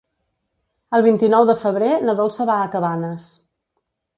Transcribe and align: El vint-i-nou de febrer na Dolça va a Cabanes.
El 0.99 1.03
vint-i-nou 1.07 1.45
de 1.51 1.55
febrer 1.65 1.91
na 2.07 2.15
Dolça 2.23 2.49
va 2.53 2.59
a 2.63 2.73
Cabanes. 2.77 3.29